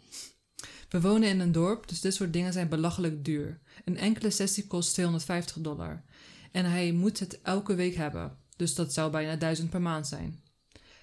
[0.88, 3.60] We wonen in een dorp, dus dit soort dingen zijn belachelijk duur.
[3.84, 6.04] Een enkele sessie kost 250 dollar.
[6.52, 10.42] En hij moet het elke week hebben, dus dat zou bijna 1000 per maand zijn.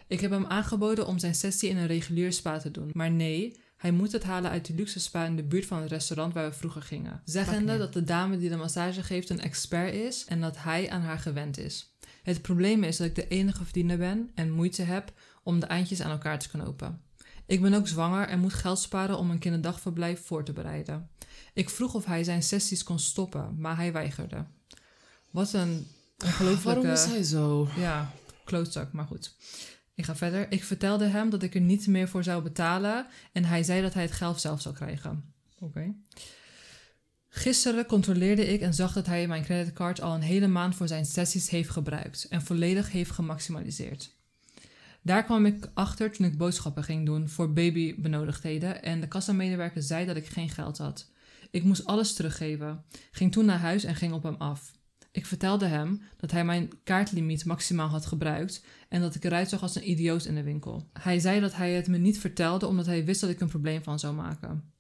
[0.08, 3.60] Ik heb hem aangeboden om zijn sessie in een regulier spa te doen, maar nee,
[3.80, 6.50] hij moet het halen uit die luxe spa in de buurt van het restaurant waar
[6.50, 7.22] we vroeger gingen.
[7.26, 11.02] Zeggende dat de dame die de massage geeft een expert is en dat hij aan
[11.02, 11.94] haar gewend is.
[12.24, 15.14] Het probleem is dat ik de enige verdiener ben en moeite heb
[15.44, 17.02] om de eindjes aan elkaar te knopen.
[17.46, 21.10] Ik ben ook zwanger en moet geld sparen om een kinderdagverblijf voor te bereiden.
[21.54, 24.46] Ik vroeg of hij zijn sessies kon stoppen, maar hij weigerde.
[25.30, 25.88] Wat een
[26.26, 26.82] ongelooflijke...
[26.82, 27.70] Waarom is hij zo?
[27.76, 28.12] Ja,
[28.46, 29.36] klootzak, maar goed.
[30.00, 30.52] Ik ga verder.
[30.52, 33.94] Ik vertelde hem dat ik er niet meer voor zou betalen en hij zei dat
[33.94, 35.34] hij het geld zelf zou krijgen.
[35.60, 35.94] Oké.
[37.30, 41.06] Gisteren controleerde ik en zag dat hij mijn creditcard al een hele maand voor zijn
[41.06, 44.16] sessies heeft gebruikt en volledig heeft gemaximaliseerd.
[45.02, 50.06] Daar kwam ik achter toen ik boodschappen ging doen voor babybenodigdheden en de kassamedewerker zei
[50.06, 51.12] dat ik geen geld had.
[51.52, 54.78] Ik moest alles teruggeven, ging toen naar huis en ging op hem af.
[55.12, 59.62] Ik vertelde hem dat hij mijn kaartlimiet maximaal had gebruikt en dat ik eruit zag
[59.62, 60.90] als een idioot in de winkel.
[60.94, 63.84] Hij zei dat hij het me niet vertelde omdat hij wist dat ik een probleem
[63.84, 64.74] van zou maken.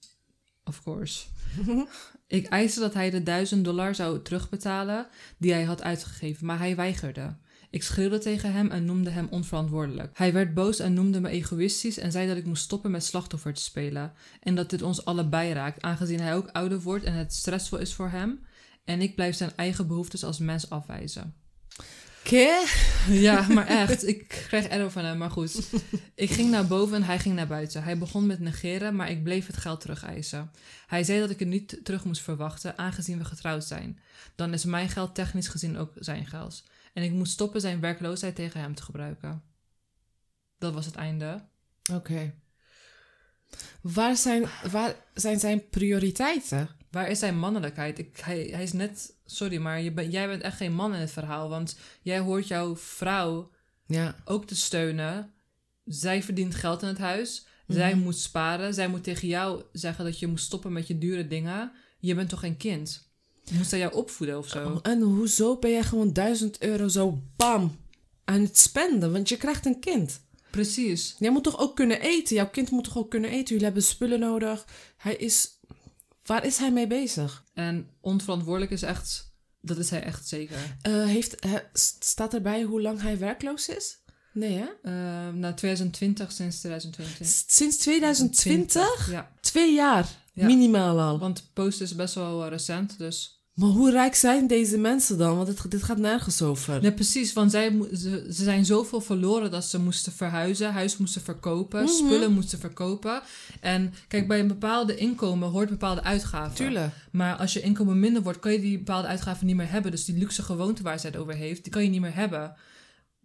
[0.63, 1.25] Of course.
[2.27, 6.75] Ik eiste dat hij de 1000 dollar zou terugbetalen die hij had uitgegeven, maar hij
[6.75, 7.35] weigerde.
[7.69, 10.17] Ik schreeuwde tegen hem en noemde hem onverantwoordelijk.
[10.17, 13.53] Hij werd boos en noemde me egoïstisch en zei dat ik moest stoppen met slachtoffer
[13.53, 14.13] te spelen.
[14.39, 17.93] En dat dit ons allebei raakt, aangezien hij ook ouder wordt en het stressvol is
[17.93, 18.39] voor hem.
[18.89, 21.36] En ik blijf zijn eigen behoeftes als mens afwijzen.
[22.23, 22.67] Ke?
[23.10, 24.08] Ja, maar echt.
[24.08, 25.69] Ik kreeg error van hem, maar goed.
[26.15, 27.84] Ik ging naar boven en hij ging naar buiten.
[27.84, 30.52] Hij begon met negeren, maar ik bleef het geld terugeisen.
[30.88, 33.99] Hij zei dat ik het niet terug moest verwachten, aangezien we getrouwd zijn.
[34.36, 36.63] Dan is mijn geld technisch gezien ook zijn geld.
[36.93, 39.43] En ik moest stoppen zijn werkloosheid tegen hem te gebruiken.
[40.58, 41.45] Dat was het einde.
[41.93, 42.34] Oké.
[43.82, 46.78] Waar, zijn, waar zijn zijn prioriteiten?
[46.91, 47.99] Waar is zijn mannelijkheid?
[47.99, 49.13] Ik, hij, hij is net...
[49.25, 51.49] Sorry, maar je ben, jij bent echt geen man in het verhaal.
[51.49, 53.49] Want jij hoort jouw vrouw
[53.86, 54.15] Ja.
[54.25, 55.32] ook te steunen.
[55.86, 57.45] Zij verdient geld in het huis.
[57.67, 58.73] Zij moet sparen.
[58.73, 61.71] Zij moet tegen jou zeggen dat je moet stoppen met je dure dingen.
[61.99, 63.08] Je bent toch geen kind?
[63.52, 64.80] Moest hij jou opvoeden of zo?
[64.82, 67.78] En hoezo ben jij gewoon 1000 euro zo bam
[68.23, 69.12] aan het spenden?
[69.12, 70.21] Want je krijgt een kind.
[70.52, 71.15] Precies.
[71.19, 72.36] Jij moet toch ook kunnen eten?
[72.36, 73.47] Jouw kind moet toch ook kunnen eten?
[73.47, 74.65] Jullie hebben spullen nodig.
[74.97, 75.58] Hij is...
[76.29, 77.43] Waar is hij mee bezig?
[77.53, 79.27] En onverantwoordelijk is echt...
[79.61, 80.57] Dat is hij echt zeker.
[80.81, 81.63] Eh, heeft, he-
[81.99, 83.97] staat erbij hoe lang hij werkloos is?
[84.33, 84.65] Nee, hè?
[84.83, 87.27] Eh, na 2020, sinds 2020.
[87.27, 89.11] S- Sinds 2020?
[89.11, 90.07] Ja, Twee jaar.
[90.33, 90.45] Ja.
[90.45, 91.19] Minimaal al.
[91.19, 93.38] want post is best wel eh, recent, dus...
[93.60, 95.36] Maar hoe rijk zijn deze mensen dan?
[95.36, 96.82] Want het, dit gaat nergens over.
[96.82, 101.22] Nee, precies, want zij, ze, ze zijn zoveel verloren dat ze moesten verhuizen, huis moesten
[101.22, 101.91] verkopen, Mhm.
[101.91, 103.22] spullen moesten verkopen.
[103.62, 106.56] En kijk, bij een bepaalde inkomen hoort bepaalde uitgaven.
[106.56, 106.93] Tuurlijk.
[107.12, 109.91] Maar als je inkomen minder wordt, kan je die bepaalde uitgaven niet meer hebben.
[109.91, 112.56] Dus die luxe gewoonte waar zij het over heeft, die kan je niet meer hebben.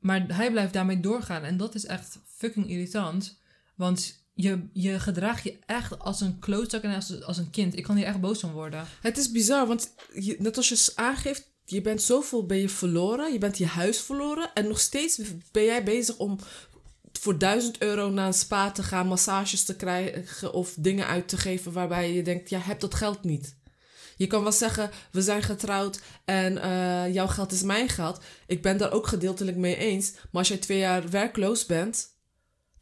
[0.01, 1.42] Maar hij blijft daarmee doorgaan.
[1.42, 3.38] En dat is echt fucking irritant.
[3.77, 7.77] Want je, je gedraagt je echt als een klootzak en als, als een kind.
[7.77, 8.87] Ik kan hier echt boos van worden.
[9.01, 9.94] Het is bizar, want
[10.38, 13.33] net als je aangeeft, je bent zoveel ben je verloren.
[13.33, 14.51] Je bent je huis verloren.
[14.55, 15.20] En nog steeds
[15.53, 16.38] ben jij bezig om
[17.12, 21.37] voor 1000 euro naar een spa te gaan, massages te krijgen of dingen uit te
[21.37, 23.57] geven waarbij je denkt, ja, heb dat geld niet.
[24.16, 28.20] Je kan wel zeggen, we zijn getrouwd en eh, jouw geld is mijn geld.
[28.47, 30.12] Ik ben daar ook gedeeltelijk mee eens.
[30.12, 32.13] Maar als jij twee jaar werkloos bent,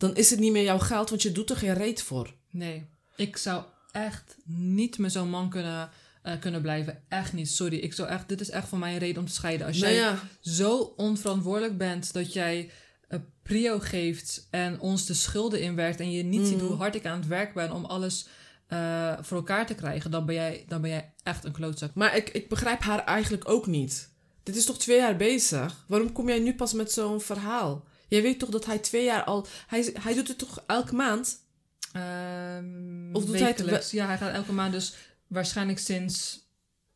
[0.03, 2.35] dan is het niet meer jouw geld, want je doet er geen reet voor.
[2.51, 2.87] Nee,
[3.17, 5.91] ik zou echt niet met zo'n man kunnen,
[6.23, 7.03] eh, kunnen blijven.
[7.09, 7.77] Echt niet, sorry.
[7.77, 9.67] Ik zou echt, dit is echt voor mij een reden om te scheiden.
[9.67, 12.71] Als Nou jij ja, zo onverantwoordelijk bent dat jij
[13.09, 16.67] een prio geeft en ons de schulden inwerkt en je niet ziet Mhm.
[16.67, 18.27] hoe hard ik aan het werk ben om alles
[18.67, 21.95] eh, voor elkaar te krijgen, dan ben jij, dan ben jij echt een klootzak.
[21.95, 24.11] Maar ik, ik begrijp haar eigenlijk ook niet.
[24.43, 25.85] Dit is toch twee jaar bezig?
[25.89, 27.85] Waarom kom jij nu pas met zo'n verhaal?
[28.13, 29.47] Jij weet toch dat hij twee jaar al...
[29.67, 31.39] Hij, hij doet het toch elke maand?
[31.93, 33.91] Ehm, Of doet hij het.
[33.91, 34.95] Ja, hij gaat elke maand dus
[35.27, 36.47] waarschijnlijk sinds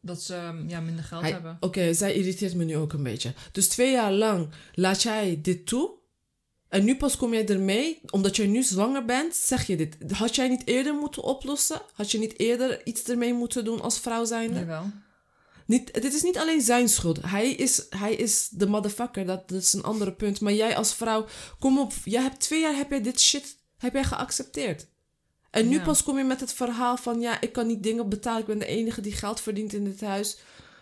[0.00, 1.56] dat ze ehm, ja, minder geld Hij- hebben.
[1.60, 3.34] Oké, zij irriteert me nu ook een beetje.
[3.52, 5.90] Dus twee jaar lang laat jij dit toe.
[6.68, 9.96] En nu pas kom jij ermee, omdat jij nu zwanger bent, zeg je dit.
[10.12, 11.80] Had jij niet eerder moeten oplossen?
[11.92, 14.58] Had je niet eerder iets ermee moeten doen als vrouw zijnde?
[14.58, 14.90] Jawel.
[15.66, 17.18] Niet, dit is niet alleen zijn schuld.
[17.22, 19.26] Hij is, hij is de motherfucker.
[19.26, 20.40] Dat, dat is een andere punt.
[20.40, 21.26] Maar jij als vrouw,
[21.58, 21.92] kom op.
[22.04, 24.86] Jij hebt twee jaar heb jij dit shit heb jij geaccepteerd.
[25.50, 25.84] En nu Ja.
[25.84, 27.20] pas kom je met het verhaal van...
[27.20, 28.40] Ja, ik kan niet dingen betalen.
[28.40, 30.38] Ik ben de enige die geld verdient in dit huis.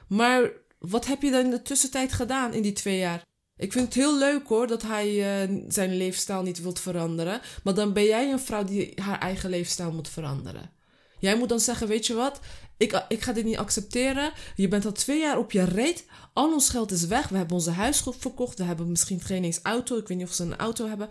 [0.09, 3.23] Maar wat heb je dan in de tussentijd gedaan in die twee jaar?
[3.57, 5.09] Ik vind het heel leuk hoor dat hij
[5.43, 7.41] eh, zijn leefstijl niet wilt veranderen.
[7.65, 10.71] Maar dan ben jij een vrouw die haar eigen leefstijl moet veranderen.
[11.19, 12.41] Jij moet dan zeggen, weet je wat?
[12.77, 14.33] Ik, ik ga dit niet accepteren.
[14.55, 16.07] Je bent al twee jaar op je reet.
[16.33, 17.29] Al ons geld is weg.
[17.29, 18.59] We hebben onze huis verkocht.
[18.59, 19.97] We hebben misschien geen eens auto.
[19.97, 21.09] Ik weet niet of ze een auto hebben.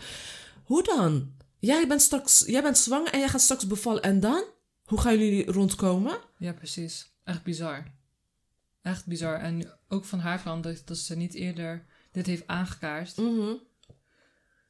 [0.63, 1.31] Hoe dan?
[1.59, 4.01] Jij bent, straks, jij bent zwanger en jij gaat straks bevallen.
[4.01, 4.43] En dan?
[4.83, 6.17] Hoe gaan jullie rondkomen?
[6.37, 7.11] Ja, precies.
[7.23, 7.91] Echt bizar.
[8.81, 9.39] Echt bizar.
[9.39, 13.17] En ook van haar kant dat, dat ze niet eerder dit heeft aangekaart.
[13.17, 13.53] Mhm.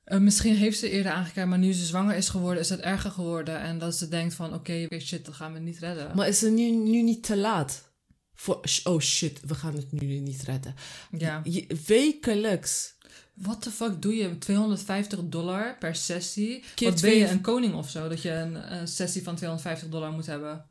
[0.04, 3.12] Eh, misschien heeft ze eerder aangekaart, maar nu ze zwanger is geworden, is het erger
[3.12, 3.60] geworden.
[3.60, 6.16] En dat ze denkt van, oké, shit, dat gaan we niet redden.
[6.16, 7.92] Maar is het nu, nu niet te laat?
[8.36, 10.76] Voor, oh shit, we gaan het nu niet redden.
[11.18, 11.42] ja.
[11.44, 12.96] Je- wekelijks.
[13.34, 14.38] What the fuck doe je?
[14.38, 16.64] 250 dollar per sessie?
[16.76, 18.08] Keer Wat ben je, een koning of zo?
[18.08, 20.66] Dat je een, een sessie van 250 dollar moet hebben.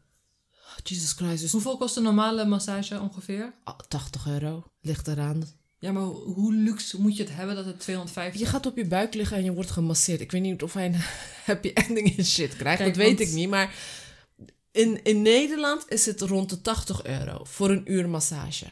[0.83, 1.43] Jesus Christ.
[1.43, 3.53] Dus, Hoeveel kost een normale massage ongeveer?
[3.65, 4.65] Ah, 80 euro.
[4.81, 5.45] Ligt eraan.
[5.83, 8.41] Ja, maar ho- hoe luxe moet je het hebben dat het 250...
[8.41, 10.21] Je gaat op je buik liggen en je wordt gemasseerd.
[10.21, 10.95] Ik weet niet of hij een
[11.45, 12.79] happy ending in shit krijgt.
[12.83, 13.49] Kijk, dat weet want- ik niet.
[13.49, 13.75] Maar
[14.71, 18.67] in, in Nederland is het rond de 80 euro voor een uur massage.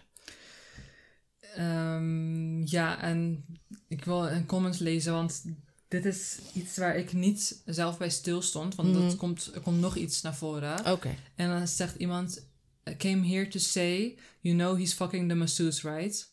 [1.55, 3.45] Ehm, ja, en
[3.89, 5.43] ik wil een comments lezen, want
[5.89, 8.75] dit is iets waar ik niet zelf bij stilstond.
[8.75, 9.01] Want Mhm.
[9.01, 10.93] dat komt, er komt nog iets naar voren.
[10.93, 11.15] Oké.
[11.35, 12.49] En dan zegt iemand...
[12.91, 16.30] I came here to say, you know he's fucking the masseuse, right?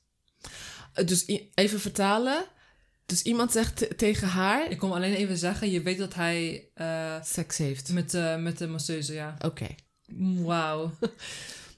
[1.06, 2.46] Dus i- even vertalen.
[3.06, 4.72] Dus iemand zegt te- tegen haar...
[4.72, 7.90] Ik kom alleen even zeggen, je weet dat hij eh, Seks heeft.
[7.94, 9.36] met, eh, met de masseuse, ja.
[9.46, 9.68] Oké.
[10.44, 10.92] Wauw.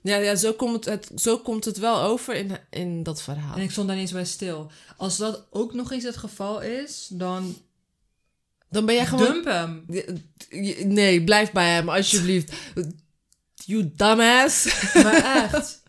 [0.01, 3.55] Ja, ja zo, komt het, zo komt het wel over in, in dat verhaal.
[3.55, 4.71] En ik stond daar niet eens bij stil.
[4.97, 7.55] Als dat ook nog eens het geval is, dan
[8.69, 9.25] Dan ben jij gewoon...
[9.33, 9.85] dump hem.
[10.93, 12.53] Nee, blijf bij hem, alsjeblieft.
[13.55, 14.91] You dumbass.
[14.93, 15.81] Maar echt.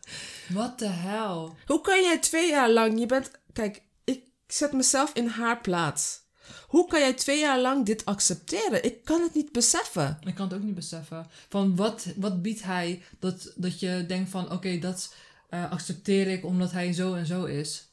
[0.52, 1.50] What the hell?
[1.66, 2.98] Hoe kan jij twee jaar lang...
[2.98, 3.30] Je bent...
[3.52, 6.20] Kijk, ik zet mezelf in haar plaats.
[6.66, 8.84] Hoe kan jij twee jaar lang dit accepteren?
[8.84, 10.18] Ik kan het niet beseffen.
[10.26, 11.26] Ik kan het ook niet beseffen.
[11.48, 15.14] Van wat, wat biedt hij dat, dat je denkt van oké, dat
[15.48, 17.88] eh, accepteer ik omdat hij zo en zo is.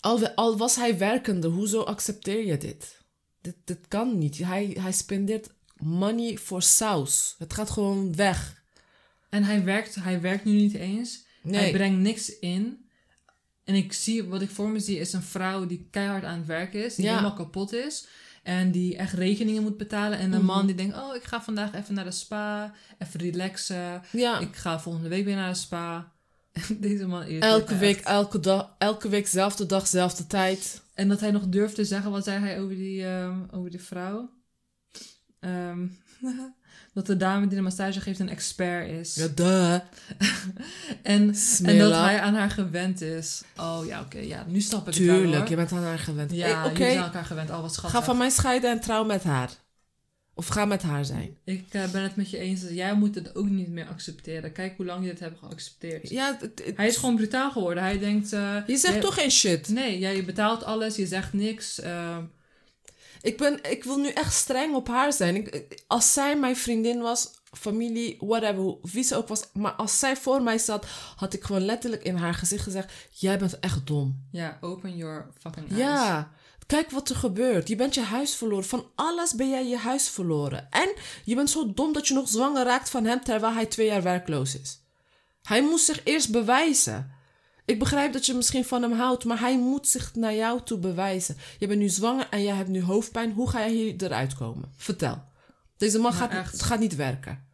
[0.00, 2.98] Al, al was hij werkende, hoezo accepteer je dit?
[3.40, 4.38] Dit, dit kan niet.
[4.38, 7.34] Hij, hij spendeert money voor saus.
[7.38, 8.62] Het gaat gewoon weg.
[9.28, 11.24] En hij werkt, hij werkt nu niet eens.
[11.42, 11.60] Nee.
[11.60, 12.84] Hij brengt niks in.
[13.64, 16.46] En ik zie, wat ik voor me zie, is een vrouw die keihard aan het
[16.46, 16.94] werk is.
[16.94, 17.10] Die Ja.
[17.10, 18.06] helemaal kapot is.
[18.42, 20.18] En die echt rekeningen moet betalen.
[20.18, 20.38] En Mhm.
[20.38, 22.74] een man die denkt, oh, ik ga vandaag even naar de spa.
[22.98, 24.02] Even relaxen.
[24.12, 26.12] Ja, Ik ga volgende week weer naar de spa.
[26.52, 28.06] En deze man elke week, echt.
[28.06, 30.82] elke dag, elke week, zelfde dag, zelfde tijd.
[30.94, 33.80] En dat hij nog durft te zeggen, wat zei hij over die, ehm, over die
[33.82, 34.30] vrouw?
[35.40, 35.86] Ehm,
[36.94, 39.14] dat de dame die de massage geeft een expert is.
[39.14, 39.74] Ja, duh.
[41.02, 43.42] En, en dat hij aan haar gewend is.
[43.56, 44.18] Oh ja, oké.
[44.18, 46.32] ja, nu snap ik het wel Tuurlijk, je bent aan haar gewend.
[46.32, 47.50] Ja, Eh, jullie Oké, zijn aan elkaar gewend.
[47.50, 47.98] Oh, wat schattig.
[47.98, 49.50] ga van mij scheiden en trouw met haar.
[50.34, 51.36] Of ga met haar zijn.
[51.44, 52.62] Ik eh, ben het met je eens.
[52.70, 54.52] Jij moet het ook niet meer accepteren.
[54.52, 56.08] Kijk hoe lang je dit hebt geaccepteerd.
[56.10, 57.82] Ja, het- het- Hij is gewoon brutaal geworden.
[57.82, 58.32] Hij denkt...
[58.32, 59.68] eh, je zegt jij- toch geen shit.
[59.68, 60.96] Nee, jij je betaalt alles.
[60.96, 61.80] Je zegt niks.
[61.80, 62.16] eh,
[63.20, 65.36] Ik, ben, ik wil nu echt streng op haar zijn.
[65.36, 69.42] Ik, als zij mijn vriendin was, familie, whatever, wie ze ook was.
[69.52, 73.38] Maar als zij voor mij zat, had ik gewoon letterlijk in haar gezicht gezegd: Jij
[73.38, 74.26] bent echt dom.
[74.30, 75.80] ja, open your fucking eyes.
[75.80, 76.30] Ja,
[76.66, 77.68] kijk wat er gebeurt.
[77.68, 78.64] Je bent je huis verloren.
[78.64, 80.70] Van alles ben jij je huis verloren.
[80.70, 80.92] En
[81.24, 84.02] je bent zo dom dat je nog zwanger raakt van hem terwijl hij twee jaar
[84.02, 84.80] werkloos is.
[85.42, 87.18] Hij moest zich eerst bewijzen.
[87.70, 90.78] Ik begrijp dat je misschien van hem houdt, maar hij moet zich naar jou toe
[90.78, 91.36] bewijzen.
[91.58, 93.32] Je bent nu zwanger en je hebt nu hoofdpijn.
[93.32, 94.72] Hoe ga je hier eruit komen?
[94.76, 95.22] Vertel.
[95.76, 97.44] Deze man Ja, gaat, het gaat niet werken.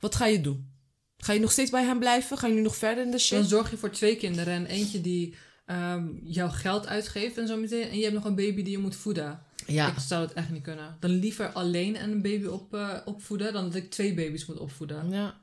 [0.00, 0.70] Wat ga je doen?
[1.16, 2.38] Ga je nog steeds bij hem blijven?
[2.38, 3.38] Ga je nu nog verder in de shit?
[3.38, 4.54] Dan zorg je voor twee kinderen.
[4.54, 5.34] En eentje die
[5.66, 7.88] ehm, jouw geld uitgeeft en zo meteen.
[7.88, 9.40] En je hebt nog een baby die je moet voeden.
[9.66, 9.88] Ja.
[9.88, 10.96] Ik zou het echt niet kunnen.
[11.00, 15.10] Dan liever alleen een baby op, eh, opvoeden dan dat ik twee baby's moet opvoeden.
[15.10, 15.40] ja.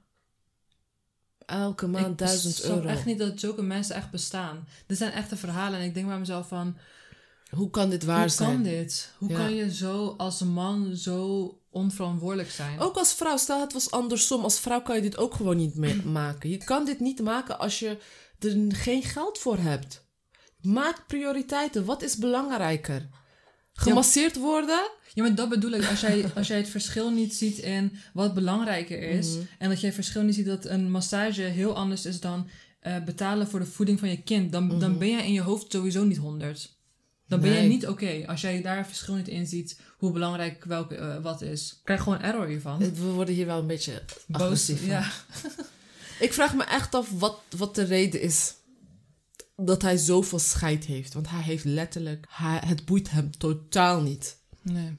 [1.50, 2.88] Elke maand ik duizend snap euro.
[2.88, 4.68] echt niet dat zulke mensen echt bestaan.
[4.88, 6.78] Dit zijn echte verhalen en ik denk bij mezelf van...
[7.50, 8.50] Hoe kan dit waar hoe zijn?
[8.54, 9.14] kan dit?
[9.18, 9.36] Hoe Ja.
[9.38, 12.80] kan je zo als man zo onverantwoordelijk zijn?
[12.80, 14.44] Ook als vrouw, stel het was andersom.
[14.44, 16.50] Als vrouw kan je dit ook gewoon niet mee maken.
[16.50, 17.98] Je kan dit niet maken als je
[18.40, 20.08] er geen geld voor hebt.
[20.62, 21.86] Maak prioriteiten.
[21.86, 23.10] Wat is belangrijker?
[23.80, 24.90] Gemasseerd worden?
[25.14, 25.86] Ja, maar dat bedoel ik.
[25.86, 29.28] Als jij, als jij het verschil niet ziet in wat belangrijker is...
[29.28, 29.40] Mhm.
[29.58, 32.48] en dat jij het verschil niet ziet dat een massage heel anders is dan
[32.80, 34.52] eh, betalen voor de voeding van je kind...
[34.52, 36.78] dan, dan ben jij in je hoofd sowieso niet 100.
[37.28, 37.70] Dan ben jij Mhm.
[37.70, 38.24] Niet oké.
[38.28, 41.80] Als jij daar verschil niet in ziet hoe belangrijk welke, eh, wat is.
[41.84, 42.80] Krijg gewoon error hiervan.
[42.80, 44.72] We worden hier wel een beetje Boos.
[44.82, 45.12] Ja.
[46.20, 48.54] Ik vraag me echt af wat, wat de reden is
[49.66, 51.14] dat hij zoveel scheid heeft.
[51.14, 52.26] Want hij heeft letterlijk...
[52.30, 54.38] Hij, het boeit hem totaal niet.
[54.62, 54.98] Nee.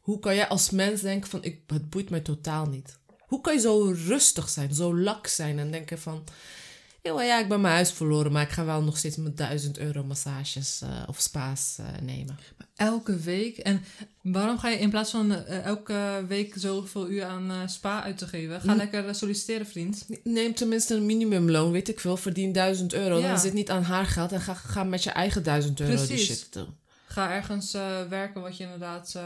[0.00, 2.98] Hoe kan jij als mens denken van, ik, het boeit mij totaal niet?
[3.18, 6.24] Hoe kan je zo rustig zijn, zo lak zijn en denken van...
[7.06, 9.78] "Joh, ja, ik ben mijn huis verloren, maar ik ga wel nog steeds met duizend
[9.78, 12.38] euro massages eh, of spa's eh, nemen.
[12.76, 13.56] Elke week.
[13.58, 13.84] En
[14.22, 18.26] waarom ga je in plaats van eh, elke week zoveel uur aan spa uit te
[18.26, 18.60] geven...
[18.60, 18.76] ga Hm.
[18.76, 20.06] lekker solliciteren, vriend.
[20.22, 23.18] Neem tenminste een minimumloon, weet ik veel, verdien duizend euro.
[23.18, 23.28] Ja.
[23.28, 26.06] Dan zit niet aan haar geld en ga, ga met je eigen duizend euro die
[26.06, 26.26] Precies.
[26.26, 26.74] shit doen.
[27.06, 27.72] Ga ergens
[28.08, 29.18] werken wat je inderdaad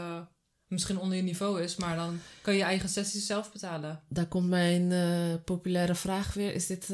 [0.67, 1.75] misschien onder je niveau is...
[1.75, 4.01] maar dan kan je je eigen sessies zelf betalen.
[4.09, 4.93] Daar komt mijn
[5.43, 6.53] populaire vraag weer.
[6.53, 6.87] Is dit...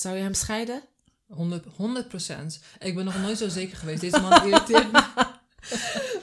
[0.00, 0.82] zou je hem scheiden?
[1.26, 1.68] 100, 100%.
[2.78, 4.00] Ik ben nog nooit zo zeker geweest.
[4.00, 5.02] Deze man irriteert me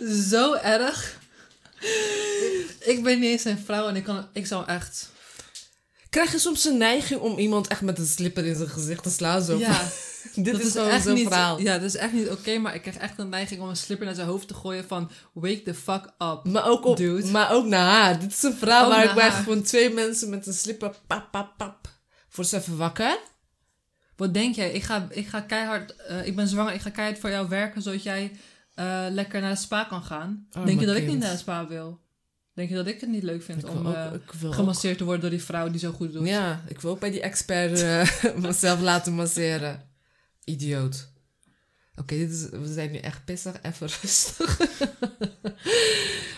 [0.29, 1.19] zo erg.
[2.79, 5.09] Ik ben niet eens zijn vrouw en ik, kan, ik zou echt...
[6.09, 9.09] Krijg je soms een neiging om iemand echt met een slipper in zijn gezicht te
[9.09, 9.41] slaan?
[9.41, 9.89] Zo Ja,
[10.35, 11.59] dit dat is gewoon echt zo'n niet, verhaal.
[11.59, 14.05] Ja, dat is echt niet oké, maar ik krijg echt een neiging om een slipper
[14.05, 16.39] naar zijn hoofd te gooien van wake the fuck up.
[16.43, 17.31] Maar ook, op, Dude.
[17.31, 18.19] maar ook naar haar.
[18.19, 21.31] Dit is een verhaal Ook waar ik bij gewoon twee mensen met een slipper pap,
[21.31, 21.89] pap, pap.
[22.29, 23.19] Voor ze even wakker.
[24.17, 24.71] Wat denk jij?
[24.71, 27.81] Ik ga, ik ga keihard, eh, ik ben zwanger, ik ga keihard voor jou werken
[27.81, 28.31] zodat jij
[28.73, 30.47] eh, lekker naar de spa kan gaan.
[30.51, 31.99] Arme denk je dat ik niet naar de spa wil?
[32.53, 35.21] Denk je dat ik het niet leuk vind om eh, ook, ook- gemasseerd te worden
[35.21, 36.27] door die vrouw die zo goed doet?
[36.27, 37.85] Ja, ik wil ook bij die expert
[38.45, 39.89] mezelf laten masseren.
[40.43, 41.11] Idioot.
[41.95, 43.55] Oké, dit is we zijn nu echt pissig.
[43.61, 44.59] Even rustig.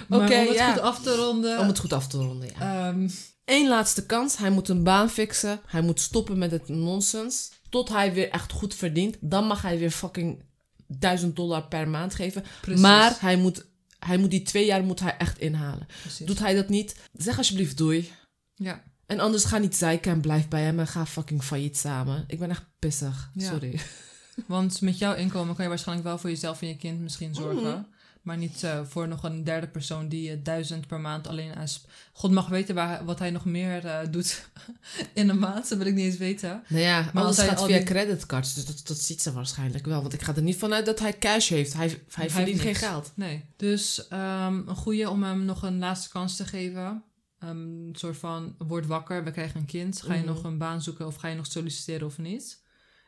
[0.09, 0.71] Oké, om het ja.
[0.71, 1.59] goed af te ronden.
[1.59, 2.87] Om het goed af te ronden, ja.
[2.87, 3.09] ehm,
[3.45, 4.37] Eén laatste kans.
[4.37, 5.59] Hij moet een baan fixen.
[5.65, 7.51] Hij moet stoppen met het nonsens.
[7.69, 9.17] Tot hij weer echt goed verdient.
[9.19, 10.43] Dan mag hij weer fucking
[10.87, 12.43] 1000 dollar per maand geven.
[12.61, 12.81] precies.
[12.81, 13.65] Maar hij moet,
[13.99, 15.87] hij moet die twee jaar moet hij echt inhalen.
[16.01, 16.25] Precies.
[16.25, 18.11] Doet hij dat niet, zeg alsjeblieft doei.
[18.55, 18.83] Ja.
[19.05, 22.23] En anders ga niet zeiken en blijf bij hem en ga fucking failliet samen.
[22.27, 23.29] Ik ben echt pissig.
[23.33, 23.49] Ja.
[23.49, 23.79] Sorry.
[24.47, 27.71] Want met jouw inkomen kan je waarschijnlijk wel voor jezelf en je kind misschien zorgen.
[27.71, 27.81] Mhm.
[28.29, 31.67] Maar niet eh, voor nog een derde persoon die je duizend per maand alleen aan...
[31.67, 34.49] sp- God mag weten waar, wat hij nog meer eh, doet
[35.13, 35.69] in een maand.
[35.69, 36.63] Dat wil ik niet eens weten.
[36.67, 38.53] Nou ja, als alles gaat via die- creditcards.
[38.53, 40.01] Dus dat, dat ziet ze waarschijnlijk wel.
[40.01, 41.73] Want ik ga er niet vanuit dat hij cash heeft.
[41.73, 43.11] Hij, hij, verdient geen geld.
[43.15, 43.45] Nee.
[43.55, 47.03] Dus ehm, een goede om hem nog een laatste kans te geven.
[47.39, 50.01] Ehm, een soort van, word wakker, we krijgen een kind.
[50.01, 50.27] Ga je Mhm.
[50.29, 52.61] nog een baan zoeken of ga je nog solliciteren of niet?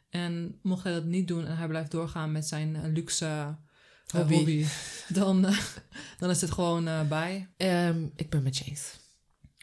[0.10, 3.56] En mocht hij dat niet doen en hij blijft doorgaan met zijn luxe
[4.12, 4.36] Hobby.
[4.36, 4.65] hobby,
[5.08, 5.58] dan, eh,
[6.17, 7.47] dan is het gewoon eh, bij.
[7.58, 8.84] Ehm, ik ben met Chase.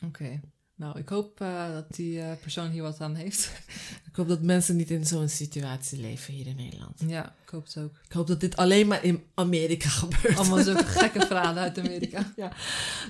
[0.04, 0.40] Oké.
[0.74, 3.50] Nou, ik hoop eh, dat die persoon hier wat aan heeft.
[4.08, 7.00] Ik hoop dat mensen niet in zo'n situatie leven hier in Nederland.
[7.06, 7.92] ja, ik hoop het ook.
[8.04, 10.36] Ik hoop dat dit alleen maar in Amerika gebeurt.
[10.36, 12.32] Allemaal zulke gekke verhalen uit Amerika.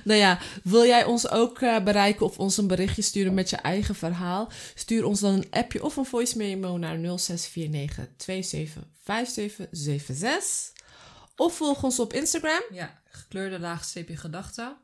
[0.03, 3.95] Nou ja, wil jij ons ook bereiken of ons een berichtje sturen met je eigen
[3.95, 4.51] verhaal?
[4.75, 10.77] Stuur ons dan een appje of een voice memo naar 0649 275776.
[11.39, 12.61] Of volg ons op Instagram.
[12.71, 14.77] Ja, gekleurde laagstreepje gedachten.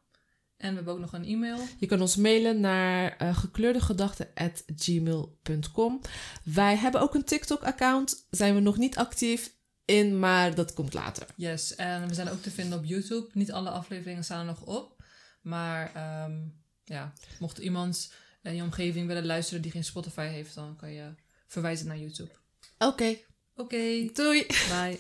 [0.58, 1.60] En we hebben ook nog een e-mail.
[1.80, 6.02] Je kan ons mailen naar uh, gekleurdegedachten.gmail.com.
[6.44, 8.28] Wij hebben ook een TikTok-account.
[8.30, 9.54] Zijn we nog niet actief
[9.86, 11.28] in, maar dat komt later.
[11.36, 13.30] Yes, en we zijn ook te vinden op YouTube.
[13.34, 15.04] Niet alle afleveringen staan er nog op.
[15.42, 16.38] Maar ehm,
[16.84, 21.14] ja, mocht iemand in je omgeving willen luisteren die geen Spotify heeft, dan kan je
[21.48, 22.32] verwijzen naar YouTube.
[22.78, 23.16] Oké,
[23.58, 24.46] Oké, doei!
[24.46, 24.94] bye.